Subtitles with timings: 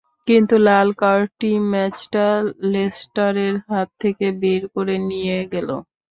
[0.27, 2.25] কিন্তু লাল কার্ডটিই ম্যাচটা
[2.71, 5.69] লেস্টারের হাত থেকে বের করে নিয়ে গেল।